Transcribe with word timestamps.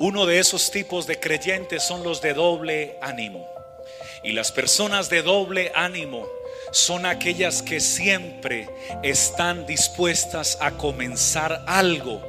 Uno 0.00 0.24
de 0.24 0.38
esos 0.38 0.70
tipos 0.70 1.06
de 1.06 1.20
creyentes 1.20 1.82
son 1.82 2.02
los 2.02 2.22
de 2.22 2.32
doble 2.32 2.96
ánimo. 3.02 3.46
Y 4.24 4.32
las 4.32 4.50
personas 4.50 5.10
de 5.10 5.20
doble 5.20 5.72
ánimo 5.74 6.26
son 6.70 7.04
aquellas 7.04 7.60
que 7.60 7.80
siempre 7.80 8.66
están 9.02 9.66
dispuestas 9.66 10.56
a 10.62 10.70
comenzar 10.70 11.62
algo, 11.66 12.22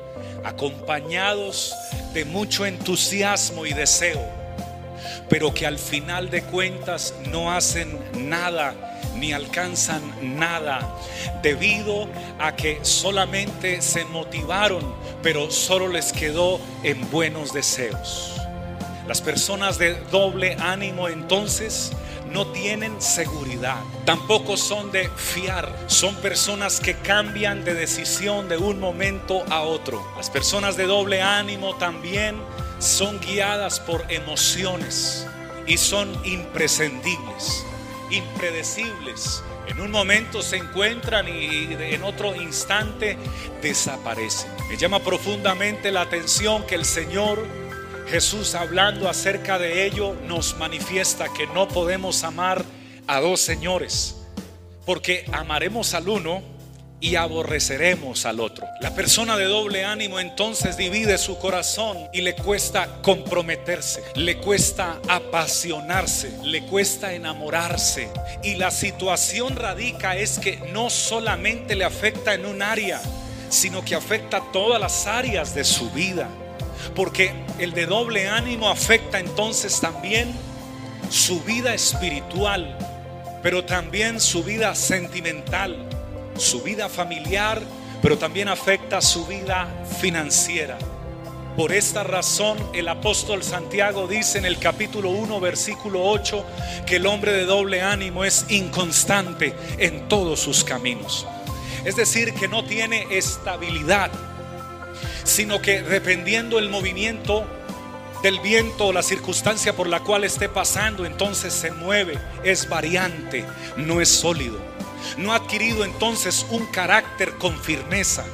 acompañados 0.44 1.74
de 2.14 2.26
mucho 2.26 2.66
entusiasmo 2.66 3.66
y 3.66 3.72
deseo, 3.72 4.22
pero 5.30 5.54
que 5.54 5.66
al 5.66 5.80
final 5.80 6.30
de 6.30 6.42
cuentas 6.42 7.14
no 7.30 7.54
hacen 7.54 7.98
nada 8.28 8.76
ni 9.16 9.34
alcanzan 9.34 10.02
nada 10.22 10.96
debido 11.42 12.08
a 12.40 12.56
que 12.56 12.80
solamente 12.84 13.82
se 13.82 14.06
motivaron, 14.06 14.94
pero 15.22 15.52
solo 15.52 15.88
les 15.88 16.12
quedó 16.14 16.60
en 16.84 17.10
buenos 17.12 17.54
deseos. 17.54 18.36
Las 19.08 19.22
personas 19.22 19.78
de 19.78 19.96
doble 20.12 20.56
ánimo 20.60 21.10
entonces 21.10 21.92
no 22.32 22.48
tienen 22.48 23.02
seguridad, 23.02 23.82
tampoco 24.06 24.56
son 24.56 24.92
de 24.92 25.10
fiar, 25.10 25.70
son 25.88 26.16
personas 26.16 26.80
que 26.80 26.96
cambian 26.96 27.66
de 27.66 27.74
decisión 27.74 28.48
de 28.48 28.58
un 28.58 28.80
momento 28.80 29.44
a 29.50 29.62
otro. 29.62 30.06
Las 30.16 30.30
personas 30.30 30.78
de 30.78 30.86
doble 30.86 31.22
ánimo 31.22 31.76
también 31.76 32.38
son 32.80 33.20
guiadas 33.20 33.80
por 33.80 34.06
emociones 34.10 35.28
y 35.68 35.78
son 35.78 36.10
imprescindibles, 36.26 37.66
impredecibles. 38.12 39.44
En 39.68 39.80
un 39.80 39.92
momento 39.92 40.42
se 40.42 40.58
encuentran 40.58 41.28
y 41.28 41.74
en 41.74 42.04
otro 42.04 42.36
instante 42.36 43.18
desaparecen. 43.62 44.52
Me 44.70 44.78
llama 44.78 45.00
profundamente 45.00 45.92
la 45.92 46.02
atención 46.02 46.66
que 46.66 46.76
el 46.76 46.86
Señor 46.86 47.46
Jesús 48.08 48.56
hablando 48.56 49.08
acerca 49.08 49.58
de 49.58 49.86
ello 49.86 50.16
nos 50.28 50.58
manifiesta 50.58 51.32
que 51.34 51.48
no 51.48 51.68
podemos 51.68 52.24
amar 52.24 52.66
a 53.08 53.22
dos 53.22 53.40
señores, 53.40 54.18
porque 54.86 55.26
amaremos 55.32 55.94
al 55.94 56.10
uno 56.10 56.42
y 57.02 57.16
aborreceremos 57.16 58.26
al 58.26 58.40
otro. 58.40 58.68
La 58.80 58.94
persona 58.94 59.36
de 59.36 59.46
doble 59.46 59.84
ánimo 59.84 60.20
entonces 60.20 60.78
divide 60.78 61.18
su 61.18 61.38
corazón 61.40 61.98
y 62.14 62.22
le 62.22 62.36
cuesta 62.36 62.88
comprometerse, 63.02 64.04
le 64.16 64.38
cuesta 64.38 65.00
apasionarse, 65.10 66.32
le 66.44 66.64
cuesta 66.68 67.14
enamorarse. 67.14 68.08
Y 68.44 68.56
la 68.56 68.70
situación 68.70 69.56
radica 69.56 70.16
es 70.16 70.38
que 70.38 70.58
no 70.72 70.92
solamente 70.92 71.76
le 71.76 71.86
afecta 71.86 72.36
en 72.36 72.46
un 72.46 72.62
área, 72.62 73.02
sino 73.50 73.84
que 73.84 73.96
afecta 73.96 74.42
todas 74.54 74.80
las 74.80 75.08
áreas 75.08 75.56
de 75.56 75.64
su 75.64 75.90
vida. 75.90 76.30
Porque 76.96 77.34
el 77.58 77.74
de 77.74 77.88
doble 77.88 78.30
ánimo 78.30 78.70
afecta 78.70 79.20
entonces 79.20 79.82
también 79.82 80.32
su 81.10 81.42
vida 81.42 81.74
espiritual, 81.74 82.78
pero 83.42 83.66
también 83.66 84.20
su 84.20 84.44
vida 84.44 84.76
sentimental, 84.76 85.90
su 86.38 86.62
vida 86.62 86.90
familiar, 86.90 87.62
pero 88.02 88.18
también 88.18 88.48
afecta 88.48 89.02
su 89.02 89.26
vida 89.26 89.68
financiera. 90.00 90.78
Por 91.58 91.74
esta 91.74 92.04
razón 92.04 92.58
el 92.74 92.88
apóstol 92.88 93.44
Santiago 93.44 94.08
dice 94.08 94.38
en 94.38 94.46
el 94.46 94.58
capítulo 94.58 95.10
1, 95.10 95.40
versículo 95.40 96.04
8, 96.04 96.46
que 96.86 96.96
el 96.96 97.06
hombre 97.06 97.34
de 97.34 97.46
doble 97.46 97.82
ánimo 97.82 98.24
es 98.24 98.46
inconstante 98.50 99.54
en 99.78 100.08
todos 100.08 100.40
sus 100.40 100.64
caminos. 100.64 101.28
Es 101.84 101.96
decir, 101.96 102.34
que 102.34 102.48
no 102.48 102.64
tiene 102.64 103.06
estabilidad 103.12 104.12
sino 105.24 105.62
que 105.62 105.82
dependiendo 105.82 106.60
el 106.60 106.70
movimiento 106.70 107.46
del 108.24 108.40
viento 108.40 108.88
o 108.88 108.94
la 108.94 109.04
circunstancia 109.04 109.74
por 109.74 109.88
la 109.88 110.02
cual 110.02 110.24
esté 110.24 110.48
pasando, 110.50 111.06
entonces 111.06 111.54
se 111.54 111.72
mueve, 111.72 112.20
es 112.44 112.70
variante, 112.70 113.46
no 113.78 114.02
es 114.02 114.10
sólido. 114.10 114.71
No 115.18 115.34
ha 115.34 115.38
adquirido 115.38 115.86
entonces 115.86 116.46
un 116.50 116.66
carácter 116.68 117.34
con 117.38 117.58
firmeza. 117.60 118.26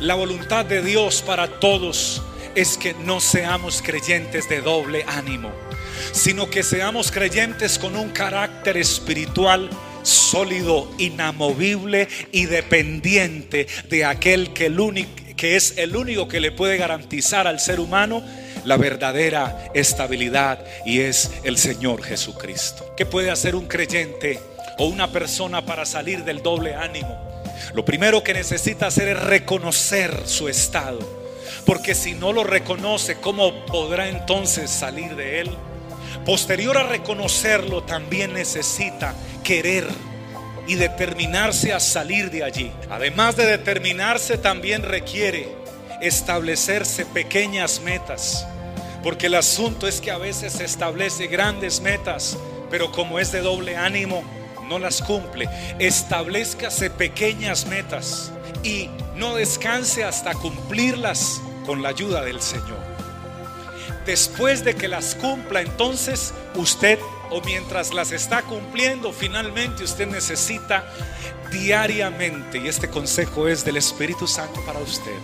La 0.00 0.14
voluntad 0.14 0.64
de 0.64 0.82
Dios 0.82 1.22
para 1.22 1.48
todos 1.60 2.22
es 2.54 2.76
que 2.76 2.94
no 2.94 3.20
seamos 3.20 3.82
creyentes 3.82 4.48
de 4.48 4.60
doble 4.60 5.04
ánimo, 5.06 5.50
sino 6.12 6.50
que 6.50 6.62
seamos 6.62 7.10
creyentes 7.10 7.78
con 7.78 7.96
un 7.96 8.10
carácter 8.10 8.76
espiritual 8.76 9.70
sólido, 10.02 10.90
inamovible 10.98 12.08
y 12.32 12.46
dependiente 12.46 13.66
de 13.88 14.04
aquel 14.04 14.52
que 14.52 14.70
que 15.36 15.56
es 15.56 15.74
el 15.78 15.96
único 15.96 16.28
que 16.28 16.40
le 16.40 16.52
puede 16.52 16.76
garantizar 16.76 17.46
al 17.46 17.60
ser 17.60 17.80
humano 17.80 18.22
la 18.64 18.76
verdadera 18.76 19.70
estabilidad 19.74 20.62
y 20.84 21.00
es 21.00 21.30
el 21.44 21.56
Señor 21.56 22.02
Jesucristo. 22.02 22.94
¿Qué 22.96 23.06
puede 23.06 23.30
hacer 23.30 23.54
un 23.54 23.66
creyente 23.66 24.38
o 24.80 24.86
una 24.86 25.12
persona 25.12 25.66
para 25.66 25.84
salir 25.84 26.24
del 26.24 26.42
doble 26.42 26.74
ánimo? 26.74 27.18
Lo 27.74 27.84
primero 27.84 28.24
que 28.24 28.32
necesita 28.32 28.86
hacer 28.86 29.08
es 29.08 29.22
reconocer 29.22 30.22
su 30.24 30.48
estado, 30.48 30.98
porque 31.66 31.94
si 31.94 32.14
no 32.14 32.32
lo 32.32 32.44
reconoce, 32.44 33.16
¿cómo 33.16 33.66
podrá 33.66 34.08
entonces 34.08 34.70
salir 34.70 35.16
de 35.16 35.40
él? 35.40 35.50
Posterior 36.24 36.78
a 36.78 36.84
reconocerlo, 36.84 37.82
también 37.82 38.32
necesita 38.32 39.14
querer 39.44 39.86
y 40.66 40.76
determinarse 40.76 41.74
a 41.74 41.80
salir 41.80 42.30
de 42.30 42.42
allí. 42.42 42.72
Además 42.88 43.36
de 43.36 43.44
determinarse, 43.44 44.38
también 44.38 44.82
requiere 44.82 45.48
establecerse 46.00 47.04
pequeñas 47.04 47.80
metas. 47.80 48.46
Porque 49.02 49.26
el 49.26 49.34
asunto 49.34 49.86
es 49.86 50.00
que 50.00 50.10
a 50.10 50.18
veces 50.18 50.54
se 50.54 50.64
establece 50.64 51.26
grandes 51.26 51.80
metas, 51.80 52.38
pero 52.70 52.92
como 52.92 53.18
es 53.18 53.32
de 53.32 53.40
doble 53.40 53.76
ánimo, 53.76 54.22
no 54.70 54.78
las 54.78 55.02
cumple. 55.02 55.50
Establezcase 55.78 56.88
pequeñas 56.88 57.66
metas 57.66 58.32
y 58.62 58.88
no 59.16 59.34
descanse 59.34 60.04
hasta 60.04 60.32
cumplirlas 60.32 61.42
con 61.66 61.82
la 61.82 61.90
ayuda 61.90 62.24
del 62.24 62.40
Señor. 62.40 62.78
Después 64.06 64.64
de 64.64 64.74
que 64.76 64.88
las 64.88 65.16
cumpla, 65.16 65.60
entonces 65.60 66.32
usted 66.54 66.98
o 67.30 67.40
mientras 67.42 67.94
las 67.94 68.12
está 68.12 68.42
cumpliendo, 68.42 69.12
finalmente 69.12 69.84
usted 69.84 70.06
necesita 70.06 70.84
diariamente, 71.50 72.58
y 72.58 72.68
este 72.68 72.88
consejo 72.88 73.48
es 73.48 73.64
del 73.64 73.76
Espíritu 73.76 74.26
Santo 74.26 74.60
para 74.64 74.78
usted, 74.78 75.16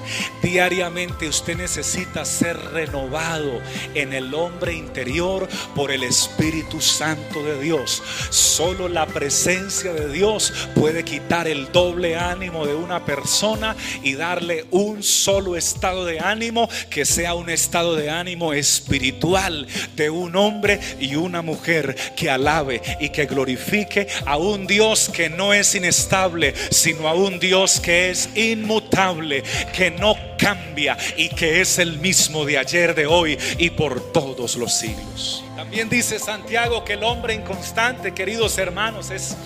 diariamente 0.43 1.29
usted 1.29 1.57
necesita 1.57 2.25
ser 2.25 2.59
renovado 2.73 3.61
en 3.95 4.13
el 4.13 4.35
hombre 4.35 4.75
interior 4.75 5.49
por 5.75 5.91
el 5.91 6.03
Espíritu 6.03 6.81
Santo 6.81 7.43
de 7.43 7.61
Dios. 7.61 8.03
Solo 8.31 8.89
la 8.89 9.07
presencia 9.07 9.93
de 9.93 10.13
Dios 10.13 10.53
puede 10.75 11.05
quitar 11.05 11.49
el 11.49 11.71
doble 11.73 12.17
ánimo 12.17 12.67
de 12.67 12.75
una 12.75 13.05
persona 13.05 13.77
y 14.03 14.15
darle 14.15 14.67
un 14.71 15.03
solo 15.03 15.57
estado 15.57 16.05
de 16.05 16.21
ánimo 16.21 16.69
que 16.91 17.05
sea 17.05 17.35
un 17.35 17.51
estado 17.51 17.95
de 17.95 18.11
ánimo 18.11 18.53
espiritual 18.53 19.67
de 19.95 20.11
un 20.11 20.35
hombre 20.37 20.81
y 20.99 21.15
una 21.17 21.43
mujer 21.43 21.96
que 22.15 22.31
alabe 22.31 22.83
y 23.01 23.09
que 23.11 23.27
glorifique 23.27 24.07
a 24.25 24.37
un 24.37 24.67
Dios 24.67 25.11
que 25.13 25.29
no 25.29 25.53
es 25.53 25.75
inestable 25.75 26.55
sino 26.71 27.09
a 27.09 27.15
un 27.15 27.39
Dios 27.39 27.81
que 27.81 28.11
es 28.11 28.29
inmutable, 28.37 29.43
que 29.75 29.91
no 29.91 30.17
cambia 30.39 30.97
y 31.17 31.29
que 31.29 31.61
es 31.61 31.79
el 31.79 31.99
mismo 31.99 32.45
de 32.45 32.59
ayer, 32.59 32.95
de 32.95 33.07
hoy 33.07 33.39
y 33.59 33.71
por 33.71 34.13
todos 34.13 34.57
los 34.57 34.73
siglos. 34.73 35.45
También 35.57 35.89
dice 35.89 36.19
Santiago 36.19 36.85
que 36.85 36.95
el 36.95 37.05
hombre 37.05 37.35
inconstante, 37.35 38.13
queridos 38.13 38.59
hermanos, 38.59 39.11
es 39.11 39.37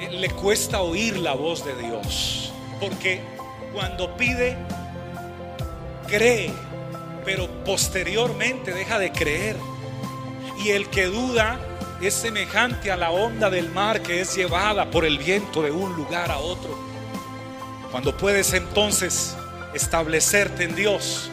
eh, 0.00 0.10
le 0.10 0.30
cuesta 0.30 0.82
oír 0.82 1.16
la 1.18 1.34
voz 1.34 1.64
de 1.64 1.74
Dios, 1.76 2.52
porque 2.80 3.20
cuando 3.72 4.16
pide 4.16 4.56
cree, 6.08 6.50
pero 7.24 7.48
posteriormente 7.64 8.72
deja 8.72 8.98
de 8.98 9.12
creer. 9.12 9.56
Y 10.62 10.70
el 10.70 10.88
que 10.90 11.06
duda 11.06 11.58
es 12.06 12.14
semejante 12.14 12.90
a 12.90 12.96
la 12.96 13.10
onda 13.10 13.48
del 13.48 13.70
mar 13.70 14.02
que 14.02 14.20
es 14.20 14.34
llevada 14.34 14.90
por 14.90 15.04
el 15.04 15.18
viento 15.18 15.62
de 15.62 15.70
un 15.70 15.94
lugar 15.94 16.30
a 16.30 16.38
otro. 16.38 16.76
Cuando 17.90 18.16
puedes 18.16 18.52
entonces 18.54 19.36
establecerte 19.72 20.64
en 20.64 20.74
Dios, 20.74 21.30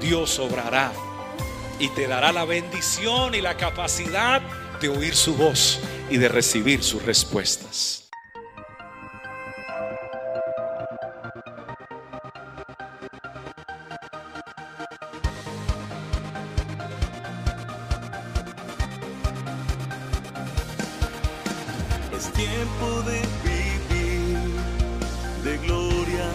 Dios 0.00 0.38
obrará 0.38 0.92
y 1.78 1.88
te 1.88 2.06
dará 2.06 2.32
la 2.32 2.44
bendición 2.44 3.34
y 3.34 3.40
la 3.40 3.56
capacidad 3.56 4.42
de 4.80 4.88
oír 4.90 5.14
su 5.14 5.34
voz 5.36 5.80
y 6.10 6.18
de 6.18 6.28
recibir 6.28 6.82
sus 6.82 7.02
respuestas. 7.02 8.03
Tiempo 22.32 23.02
de 23.02 23.20
vivir 23.44 24.38
de 25.44 25.58
gloria 25.58 26.28